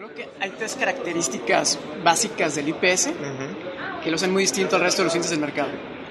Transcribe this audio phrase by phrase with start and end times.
[0.00, 3.10] Creo que hay tres características básicas del IPS
[4.02, 5.68] que lo hacen muy distinto al resto de los índices del mercado.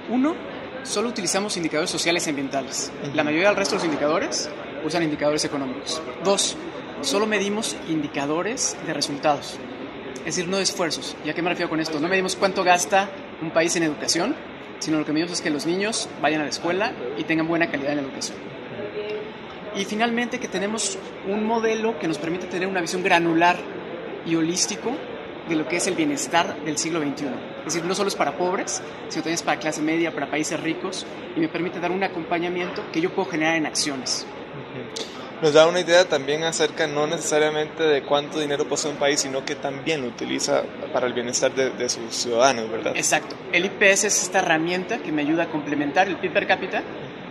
[0.10, 0.36] Uno,
[0.84, 2.92] solo utilizamos indicadores sociales y ambientales.
[3.16, 4.48] La mayoría del resto de los indicadores
[4.86, 6.04] usan indicadores económicos.
[6.24, 6.56] Dos,
[7.02, 9.58] solo medimos indicadores de resultados,
[10.20, 11.16] es decir, no de esfuerzos.
[11.26, 12.00] ¿Y a qué me refiero con esto?
[12.00, 13.10] No medimos cuánto gasta
[13.42, 14.36] un país en educación,
[14.78, 17.72] sino lo que medimos es que los niños vayan a la escuela y tengan buena
[17.72, 18.38] calidad en la educación.
[19.76, 23.79] Y finalmente que tenemos un modelo que nos permite tener una visión granular
[24.30, 24.92] y holístico
[25.48, 27.26] de lo que es el bienestar del siglo XXI.
[27.60, 30.60] Es decir, no solo es para pobres, sino también es para clase media, para países
[30.60, 31.06] ricos,
[31.36, 34.26] y me permite dar un acompañamiento que yo puedo generar en acciones.
[35.42, 39.46] Nos da una idea también acerca no necesariamente de cuánto dinero posee un país, sino
[39.46, 42.94] que también lo utiliza para el bienestar de, de sus ciudadanos, ¿verdad?
[42.96, 43.36] Exacto.
[43.54, 46.84] El IPS es esta herramienta que me ayuda a complementar el PIB per cápita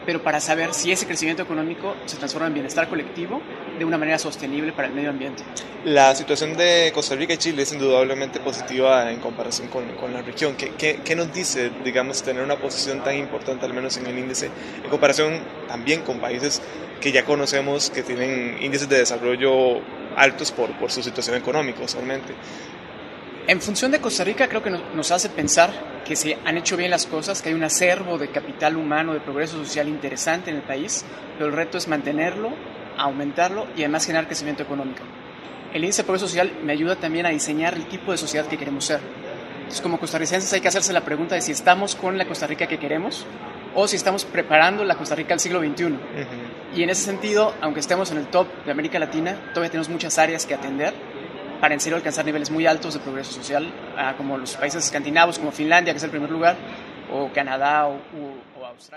[0.09, 3.43] pero para saber si ese crecimiento económico se transforma en bienestar colectivo
[3.79, 5.43] de una manera sostenible para el medio ambiente.
[5.85, 10.23] La situación de Costa Rica y Chile es indudablemente positiva en comparación con, con la
[10.23, 10.57] región.
[10.57, 14.19] ¿Qué, ¿Qué, qué, nos dice, digamos, tener una posición tan importante, al menos en el
[14.19, 14.47] índice,
[14.83, 16.63] en comparación también con países
[17.03, 19.83] que ya conocemos que tienen índices de desarrollo
[20.17, 22.33] altos por, por su situación económica usualmente?
[23.49, 26.91] En función de Costa Rica, creo que nos hace pensar que se han hecho bien
[26.91, 30.63] las cosas, que hay un acervo de capital humano, de progreso social interesante en el
[30.63, 31.03] país,
[31.39, 32.51] pero el reto es mantenerlo,
[32.99, 35.01] aumentarlo y además generar crecimiento económico.
[35.73, 38.59] El índice de progreso social me ayuda también a diseñar el tipo de sociedad que
[38.59, 39.01] queremos ser.
[39.61, 42.67] Entonces, como costarricenses hay que hacerse la pregunta de si estamos con la Costa Rica
[42.67, 43.25] que queremos
[43.75, 45.85] o si estamos preparando la Costa Rica al siglo XXI.
[45.85, 46.77] Uh -huh.
[46.77, 50.19] Y en ese sentido, aunque estemos en el top de América Latina, todavía tenemos muchas
[50.19, 50.93] áreas que atender
[51.61, 53.73] para en serio alcanzar niveles muy altos de progreso social,
[54.17, 56.57] como los países escandinavos, como Finlandia, que es el primer lugar,
[57.13, 57.95] o Canadá o,
[58.61, 58.97] o Australia.